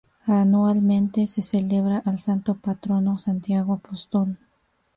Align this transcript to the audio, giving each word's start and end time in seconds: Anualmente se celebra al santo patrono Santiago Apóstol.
Anualmente 0.25 1.27
se 1.27 1.43
celebra 1.43 2.01
al 2.03 2.17
santo 2.19 2.55
patrono 2.55 3.19
Santiago 3.19 3.73
Apóstol. 3.73 4.35